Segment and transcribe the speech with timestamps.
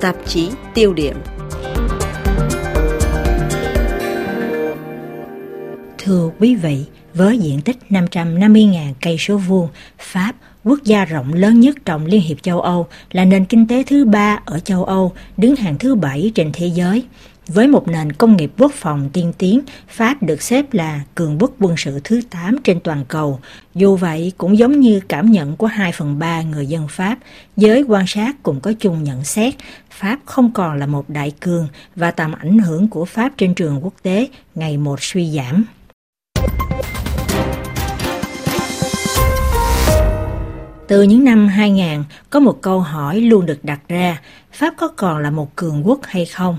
[0.00, 1.16] tạp chí tiêu điểm.
[5.98, 6.84] Thưa quý vị,
[7.14, 9.68] với diện tích 550.000 cây số vuông,
[9.98, 10.32] Pháp,
[10.64, 14.04] quốc gia rộng lớn nhất trong Liên hiệp châu Âu, là nền kinh tế thứ
[14.04, 17.04] ba ở châu Âu, đứng hàng thứ bảy trên thế giới.
[17.54, 21.50] Với một nền công nghiệp quốc phòng tiên tiến, Pháp được xếp là cường quốc
[21.60, 23.40] quân sự thứ 8 trên toàn cầu.
[23.74, 27.18] Dù vậy, cũng giống như cảm nhận của 2 phần 3 người dân Pháp,
[27.56, 29.54] giới quan sát cũng có chung nhận xét,
[29.90, 33.84] Pháp không còn là một đại cường và tầm ảnh hưởng của Pháp trên trường
[33.84, 35.64] quốc tế ngày một suy giảm.
[40.88, 44.20] Từ những năm 2000, có một câu hỏi luôn được đặt ra,
[44.52, 46.58] Pháp có còn là một cường quốc hay không?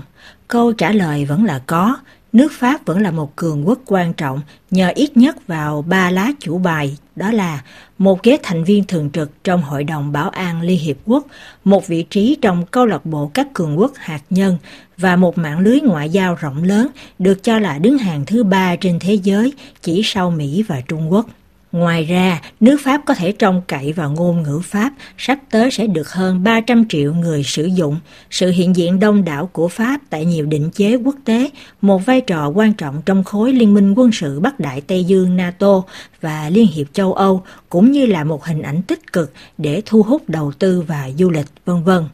[0.52, 1.96] Câu trả lời vẫn là có,
[2.32, 6.30] nước Pháp vẫn là một cường quốc quan trọng nhờ ít nhất vào ba lá
[6.40, 7.62] chủ bài, đó là
[7.98, 11.26] một ghế thành viên thường trực trong Hội đồng Bảo an Liên Hiệp Quốc,
[11.64, 14.58] một vị trí trong câu lạc bộ các cường quốc hạt nhân
[14.96, 18.76] và một mạng lưới ngoại giao rộng lớn được cho là đứng hàng thứ ba
[18.76, 21.26] trên thế giới chỉ sau Mỹ và Trung Quốc.
[21.72, 25.86] Ngoài ra, nước Pháp có thể trông cậy vào ngôn ngữ Pháp, sắp tới sẽ
[25.86, 27.96] được hơn 300 triệu người sử dụng.
[28.30, 32.20] Sự hiện diện đông đảo của Pháp tại nhiều định chế quốc tế, một vai
[32.20, 35.82] trò quan trọng trong khối Liên minh quân sự Bắc Đại Tây Dương NATO
[36.20, 40.02] và Liên hiệp châu Âu, cũng như là một hình ảnh tích cực để thu
[40.02, 42.04] hút đầu tư và du lịch, vân vân.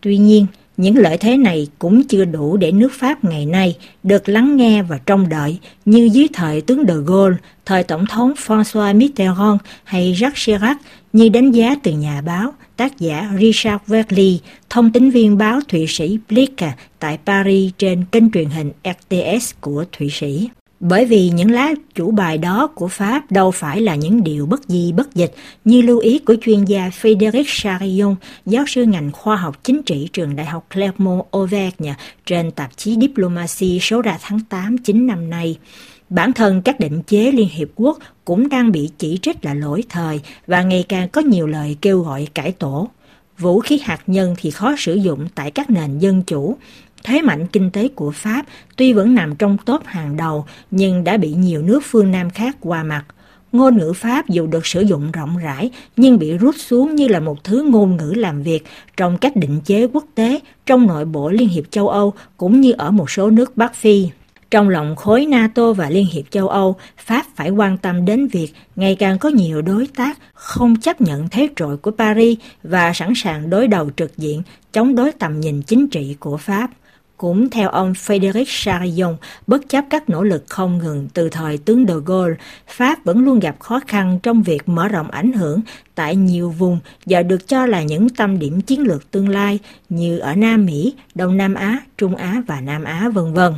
[0.00, 0.46] Tuy nhiên,
[0.76, 4.82] những lợi thế này cũng chưa đủ để nước Pháp ngày nay được lắng nghe
[4.82, 10.14] và trông đợi như dưới thời tướng de Gaulle, thời Tổng thống François Mitterrand hay
[10.18, 10.76] Jacques Chirac
[11.12, 15.86] như đánh giá từ nhà báo, tác giả Richard Verley, thông tín viên báo Thụy
[15.88, 16.60] Sĩ Blick
[16.98, 20.48] tại Paris trên kênh truyền hình RTS của Thụy Sĩ.
[20.88, 24.60] Bởi vì những lá chủ bài đó của Pháp đâu phải là những điều bất
[24.68, 28.14] di bất dịch như lưu ý của chuyên gia Frédéric Charillon,
[28.46, 31.92] giáo sư ngành khoa học chính trị trường Đại học Clermont-Auvergne
[32.26, 35.58] trên tạp chí Diplomacy số ra tháng 8 9 năm nay.
[36.08, 39.82] Bản thân các định chế Liên Hiệp Quốc cũng đang bị chỉ trích là lỗi
[39.88, 42.88] thời và ngày càng có nhiều lời kêu gọi cải tổ.
[43.38, 46.56] Vũ khí hạt nhân thì khó sử dụng tại các nền dân chủ,
[47.04, 51.16] Thế mạnh kinh tế của Pháp tuy vẫn nằm trong top hàng đầu nhưng đã
[51.16, 53.04] bị nhiều nước phương Nam khác qua mặt.
[53.52, 57.20] Ngôn ngữ Pháp dù được sử dụng rộng rãi nhưng bị rút xuống như là
[57.20, 58.64] một thứ ngôn ngữ làm việc
[58.96, 62.72] trong các định chế quốc tế, trong nội bộ Liên hiệp châu Âu cũng như
[62.72, 64.08] ở một số nước Bắc Phi.
[64.50, 68.48] Trong lòng khối NATO và Liên hiệp châu Âu, Pháp phải quan tâm đến việc
[68.76, 73.12] ngày càng có nhiều đối tác không chấp nhận thế trội của Paris và sẵn
[73.16, 74.42] sàng đối đầu trực diện
[74.72, 76.70] chống đối tầm nhìn chính trị của Pháp.
[77.16, 79.16] Cũng theo ông Frédéric Charillon,
[79.46, 82.36] bất chấp các nỗ lực không ngừng từ thời tướng de Gaulle,
[82.68, 85.60] Pháp vẫn luôn gặp khó khăn trong việc mở rộng ảnh hưởng
[85.94, 89.58] tại nhiều vùng và được cho là những tâm điểm chiến lược tương lai
[89.88, 93.52] như ở Nam Mỹ, Đông Nam Á, Trung Á và Nam Á vân vân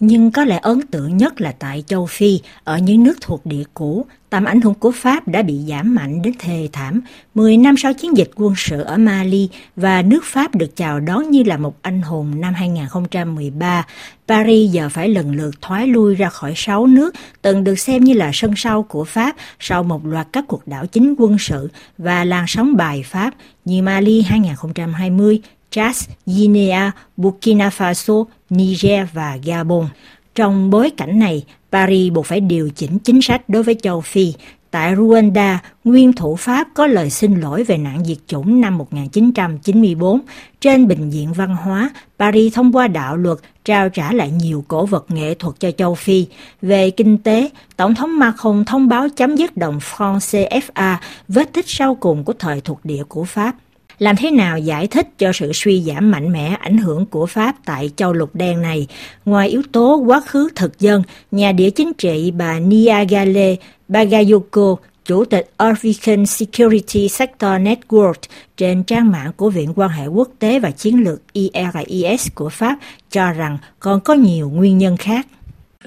[0.00, 3.64] nhưng có lẽ ấn tượng nhất là tại châu Phi, ở những nước thuộc địa
[3.74, 7.00] cũ, tầm ảnh hưởng của Pháp đã bị giảm mạnh đến thê thảm.
[7.34, 11.30] Mười năm sau chiến dịch quân sự ở Mali và nước Pháp được chào đón
[11.30, 13.86] như là một anh hùng năm 2013,
[14.28, 18.12] Paris giờ phải lần lượt thoái lui ra khỏi sáu nước từng được xem như
[18.12, 21.68] là sân sau của Pháp sau một loạt các cuộc đảo chính quân sự
[21.98, 23.34] và làn sóng bài Pháp
[23.64, 25.40] như Mali 2020,
[25.74, 29.86] Chad, Guinea, Burkina Faso, Niger và Gabon.
[30.34, 34.32] Trong bối cảnh này, Paris buộc phải điều chỉnh chính sách đối với châu Phi.
[34.70, 40.20] Tại Rwanda, nguyên thủ Pháp có lời xin lỗi về nạn diệt chủng năm 1994.
[40.60, 44.86] Trên bình diện văn hóa, Paris thông qua đạo luật trao trả lại nhiều cổ
[44.86, 46.26] vật nghệ thuật cho châu Phi.
[46.62, 50.96] Về kinh tế, Tổng thống Macron thông báo chấm dứt đồng franc CFA,
[51.28, 53.54] vết tích sau cùng của thời thuộc địa của Pháp.
[53.98, 57.56] Làm thế nào giải thích cho sự suy giảm mạnh mẽ ảnh hưởng của Pháp
[57.64, 58.86] tại châu lục đen này?
[59.24, 63.56] Ngoài yếu tố quá khứ thực dân, nhà địa chính trị bà Niagale
[63.88, 68.14] Bagayoko, Chủ tịch African Security Sector Network
[68.56, 72.78] trên trang mạng của Viện quan hệ quốc tế và chiến lược IRIS của Pháp
[73.10, 75.26] cho rằng còn có nhiều nguyên nhân khác.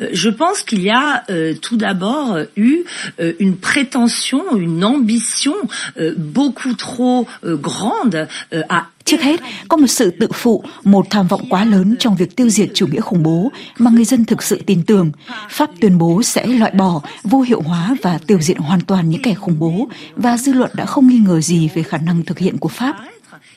[0.02, 2.86] Euh, je pense qu'il y a euh, tout d'abord euh, eu
[3.20, 5.56] euh, une prétention, une ambition
[5.98, 11.06] euh, beaucoup trop euh, grande euh, à Trước hết, có một sự tự phụ, một
[11.10, 14.26] tham vọng quá lớn trong việc tiêu diệt chủ nghĩa khủng bố mà người dân
[14.26, 15.12] thực sự tin tưởng.
[15.50, 19.22] Pháp tuyên bố sẽ loại bỏ, vô hiệu hóa và tiêu diệt hoàn toàn những
[19.22, 22.40] kẻ khủng bố và dư luận đã không nghi ngờ gì về khả năng thực
[22.40, 22.96] hiện của Pháp.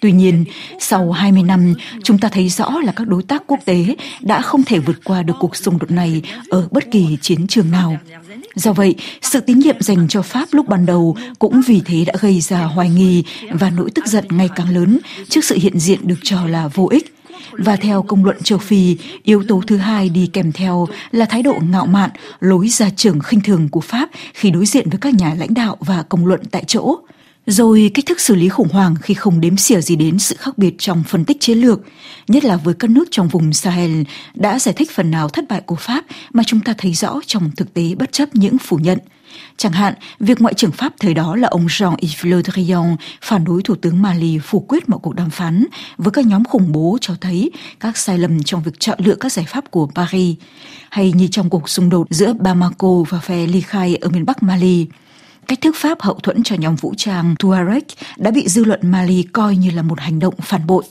[0.01, 0.45] Tuy nhiên,
[0.79, 4.65] sau 20 năm, chúng ta thấy rõ là các đối tác quốc tế đã không
[4.65, 7.99] thể vượt qua được cuộc xung đột này ở bất kỳ chiến trường nào.
[8.55, 12.15] Do vậy, sự tín nhiệm dành cho Pháp lúc ban đầu cũng vì thế đã
[12.21, 14.99] gây ra hoài nghi và nỗi tức giận ngày càng lớn
[15.29, 17.15] trước sự hiện diện được cho là vô ích.
[17.53, 21.43] Và theo công luận châu Phi, yếu tố thứ hai đi kèm theo là thái
[21.43, 22.11] độ ngạo mạn,
[22.41, 25.77] lối ra trưởng khinh thường của Pháp khi đối diện với các nhà lãnh đạo
[25.81, 26.99] và công luận tại chỗ
[27.47, 30.59] rồi cách thức xử lý khủng hoảng khi không đếm xỉa gì đến sự khác
[30.59, 31.81] biệt trong phân tích chiến lược,
[32.29, 34.03] nhất là với các nước trong vùng Sahel,
[34.35, 37.51] đã giải thích phần nào thất bại của Pháp mà chúng ta thấy rõ trong
[37.57, 38.99] thực tế bất chấp những phủ nhận.
[39.57, 43.63] Chẳng hạn, việc Ngoại trưởng Pháp thời đó là ông Jean-Yves Le Drian phản đối
[43.63, 45.67] Thủ tướng Mali phủ quyết mọi cuộc đàm phán
[45.97, 47.51] với các nhóm khủng bố cho thấy
[47.81, 50.37] các sai lầm trong việc chọn lựa các giải pháp của Paris,
[50.91, 54.43] hay như trong cuộc xung đột giữa Bamako và phe ly khai ở miền Bắc
[54.43, 54.87] Mali
[55.51, 57.85] cách thức Pháp hậu thuẫn cho nhóm vũ trang Tuareg
[58.17, 60.85] đã bị dư luận Mali coi như là một hành động phản bội.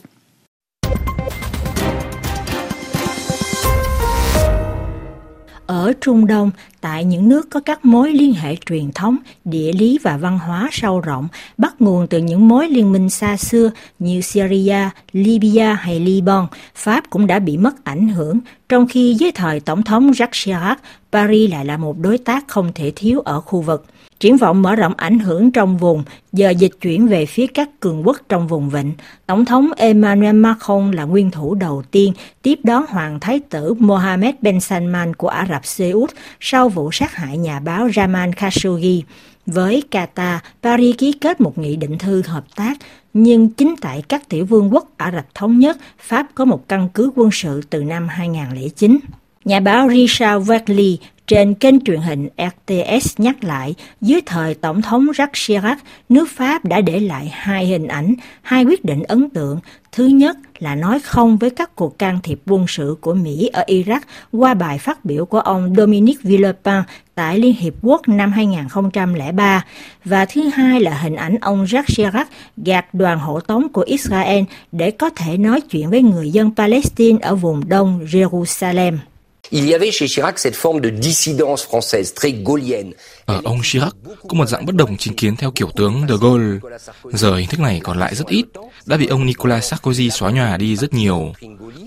[5.66, 10.00] Ở Trung Đông, tại những nước có các mối liên hệ truyền thống, địa lý
[10.04, 11.28] và văn hóa sâu rộng,
[11.58, 16.46] bắt nguồn từ những mối liên minh xa xưa như Syria, Libya hay Liban,
[16.76, 18.40] Pháp cũng đã bị mất ảnh hưởng,
[18.70, 20.80] trong khi dưới thời Tổng thống Jacques Chirac,
[21.12, 23.86] Paris lại là một đối tác không thể thiếu ở khu vực.
[24.20, 26.04] Triển vọng mở rộng ảnh hưởng trong vùng,
[26.34, 28.92] giờ dịch chuyển về phía các cường quốc trong vùng vịnh.
[29.26, 34.36] Tổng thống Emmanuel Macron là nguyên thủ đầu tiên tiếp đón Hoàng Thái tử Mohammed
[34.42, 36.10] bin Salman của Ả Rập Xê Út
[36.40, 39.04] sau vụ sát hại nhà báo Raman Khashoggi.
[39.46, 42.78] Với Qatar, Paris ký kết một nghị định thư hợp tác,
[43.14, 46.90] nhưng chính tại các tiểu vương quốc Ả Rập Thống Nhất, Pháp có một căn
[46.94, 49.00] cứ quân sự từ năm 2009.
[49.46, 50.98] Nhà báo Richard Wagley
[51.28, 55.78] trên kênh truyền hình RTS nhắc lại, dưới thời Tổng thống Jacques Chirac,
[56.10, 59.60] nước Pháp đã để lại hai hình ảnh, hai quyết định ấn tượng.
[59.92, 63.64] Thứ nhất là nói không với các cuộc can thiệp quân sự của Mỹ ở
[63.68, 64.00] Iraq
[64.32, 66.82] qua bài phát biểu của ông Dominique Villepin
[67.16, 69.66] tại Liên Hiệp Quốc năm 2003.
[70.06, 72.28] Và thứ hai là hình ảnh ông Jacques Chirac
[72.58, 77.20] gạt đoàn hộ tống của Israel để có thể nói chuyện với người dân Palestine
[77.22, 78.98] ở vùng đông Jerusalem.
[79.52, 82.92] Il y avait chez Chirac cette forme de dissidence française très gaullienne.
[83.26, 83.96] Ở ông Chirac
[84.28, 86.60] có một dạng bất đồng chính kiến theo kiểu tướng de Gaulle.
[87.04, 88.46] Giờ hình thức này còn lại rất ít,
[88.86, 91.34] đã bị ông Nicolas Sarkozy xóa nhòa đi rất nhiều.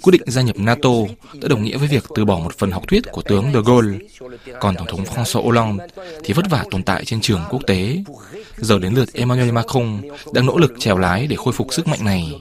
[0.03, 0.91] Quyết định gia nhập NATO
[1.35, 3.99] đã đồng nghĩa với việc từ bỏ một phần học thuyết của tướng de Gaulle.
[4.61, 5.87] Còn Tổng thống François Hollande
[6.25, 7.97] thì vất vả tồn tại trên trường quốc tế.
[8.57, 12.05] Giờ đến lượt Emmanuel Macron đang nỗ lực trèo lái để khôi phục sức mạnh
[12.05, 12.33] này.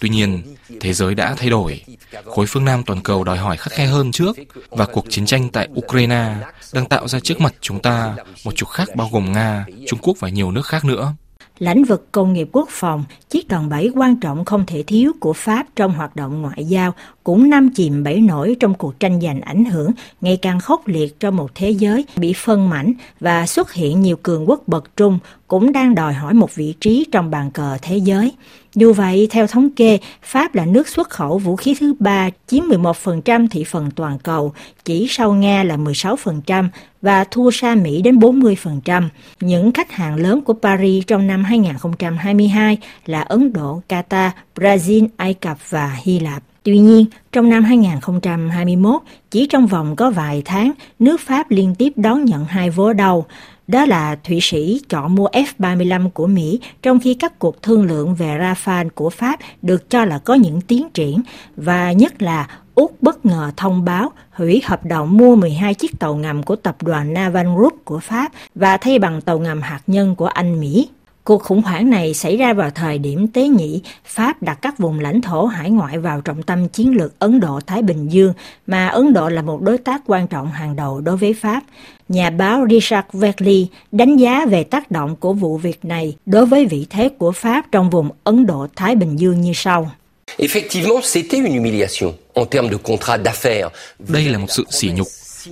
[0.00, 0.42] Tuy nhiên,
[0.80, 1.80] thế giới đã thay đổi.
[2.24, 4.36] Khối phương Nam toàn cầu đòi hỏi khắt khe hơn trước
[4.70, 6.34] và cuộc chiến tranh tại Ukraine
[6.74, 10.16] đang tạo ra trước mặt chúng ta một trục khác bao gồm Nga, Trung Quốc
[10.20, 11.14] và nhiều nước khác nữa.
[11.58, 15.32] Lĩnh vực công nghiệp quốc phòng, chiếc đòn bẩy quan trọng không thể thiếu của
[15.32, 16.94] Pháp trong hoạt động ngoại giao
[17.24, 19.90] cũng năm chìm bẫy nổi trong cuộc tranh giành ảnh hưởng
[20.20, 24.16] ngày càng khốc liệt trong một thế giới bị phân mảnh và xuất hiện nhiều
[24.22, 27.96] cường quốc bậc trung cũng đang đòi hỏi một vị trí trong bàn cờ thế
[27.96, 28.32] giới.
[28.74, 32.64] Dù vậy, theo thống kê, Pháp là nước xuất khẩu vũ khí thứ ba, chiếm
[32.64, 34.52] 11% thị phần toàn cầu,
[34.84, 36.68] chỉ sau Nga là 16%
[37.02, 39.08] và thua xa Mỹ đến 40%.
[39.40, 45.34] Những khách hàng lớn của Paris trong năm 2022 là Ấn Độ, Qatar, Brazil, Ai
[45.34, 46.42] Cập và Hy Lạp.
[46.66, 51.92] Tuy nhiên, trong năm 2021, chỉ trong vòng có vài tháng, nước Pháp liên tiếp
[51.96, 53.24] đón nhận hai vố đầu.
[53.66, 58.14] Đó là Thụy Sĩ chọn mua F-35 của Mỹ, trong khi các cuộc thương lượng
[58.14, 61.22] về Rafale của Pháp được cho là có những tiến triển,
[61.56, 66.14] và nhất là Úc bất ngờ thông báo hủy hợp đồng mua 12 chiếc tàu
[66.14, 70.14] ngầm của tập đoàn Naval Group của Pháp và thay bằng tàu ngầm hạt nhân
[70.14, 70.88] của Anh Mỹ.
[71.26, 75.00] Cuộc khủng hoảng này xảy ra vào thời điểm tế nhị, Pháp đặt các vùng
[75.00, 78.32] lãnh thổ hải ngoại vào trọng tâm chiến lược Ấn Độ-Thái Bình Dương,
[78.66, 81.62] mà Ấn Độ là một đối tác quan trọng hàng đầu đối với Pháp.
[82.08, 86.66] Nhà báo Richard Wetley đánh giá về tác động của vụ việc này đối với
[86.66, 89.90] vị thế của Pháp trong vùng Ấn Độ-Thái Bình Dương như sau.
[90.38, 93.68] Effectivement, c'était une humiliation en termes de contrat d'affaires.
[93.98, 95.06] Đây là một sự sỉ nhục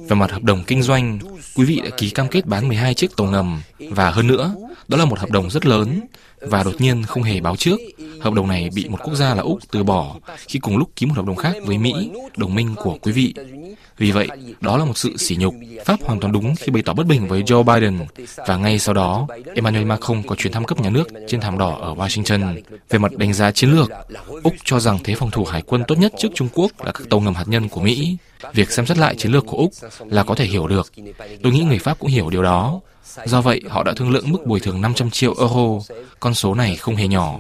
[0.09, 1.19] về mặt hợp đồng kinh doanh,
[1.55, 3.63] quý vị đã ký cam kết bán 12 chiếc tàu ngầm.
[3.79, 4.55] Và hơn nữa,
[4.89, 6.01] đó là một hợp đồng rất lớn
[6.47, 7.81] và đột nhiên không hề báo trước.
[8.21, 10.17] Hợp đồng này bị một quốc gia là Úc từ bỏ
[10.49, 13.35] khi cùng lúc ký một hợp đồng khác với Mỹ, đồng minh của quý vị.
[13.99, 14.29] Vì vậy,
[14.61, 15.55] đó là một sự sỉ nhục.
[15.85, 17.99] Pháp hoàn toàn đúng khi bày tỏ bất bình với Joe Biden
[18.47, 21.79] và ngay sau đó, Emmanuel Macron có chuyến thăm cấp nhà nước trên thảm đỏ
[21.81, 22.61] ở Washington.
[22.91, 23.91] Về mặt đánh giá chiến lược,
[24.43, 27.03] Úc cho rằng thế phòng thủ hải quân tốt nhất trước Trung Quốc là các
[27.11, 28.17] tàu ngầm hạt nhân của Mỹ.
[28.53, 29.73] Việc xem xét lại chiến lược của Úc
[30.07, 30.93] là có thể hiểu được.
[31.43, 32.81] Tôi nghĩ người Pháp cũng hiểu điều đó.
[33.27, 35.95] Do vậy, họ đã thương lượng mức bồi thường 500 triệu euro.
[36.21, 37.39] Con số này không hề nhỏ.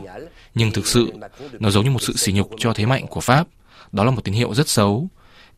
[0.54, 1.12] Nhưng thực sự,
[1.59, 3.47] nó giống như một sự sỉ nhục cho thế mạnh của Pháp.
[3.92, 5.09] Đó là một tín hiệu rất xấu.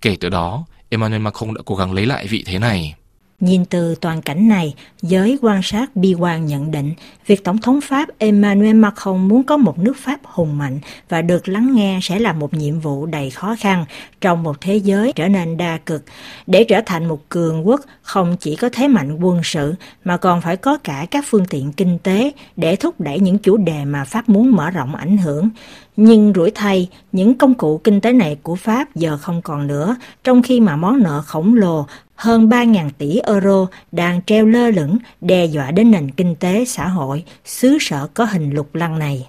[0.00, 2.94] Kể từ đó, Emmanuel Macron đã cố gắng lấy lại vị thế này.
[3.40, 6.92] Nhìn từ toàn cảnh này, giới quan sát bi quan nhận định
[7.26, 10.78] việc Tổng thống Pháp Emmanuel Macron muốn có một nước Pháp hùng mạnh
[11.08, 13.84] và được lắng nghe sẽ là một nhiệm vụ đầy khó khăn
[14.20, 16.04] trong một thế giới trở nên đa cực.
[16.46, 19.74] Để trở thành một cường quốc không chỉ có thế mạnh quân sự
[20.04, 23.56] mà còn phải có cả các phương tiện kinh tế để thúc đẩy những chủ
[23.56, 25.48] đề mà Pháp muốn mở rộng ảnh hưởng.
[25.96, 29.96] Nhưng rủi thay, những công cụ kinh tế này của Pháp giờ không còn nữa,
[30.24, 31.86] trong khi mà món nợ khổng lồ
[32.16, 36.88] hơn 3.000 tỷ euro đang treo lơ lửng, đe dọa đến nền kinh tế, xã
[36.88, 39.26] hội xứ sở có hình lục lăng này.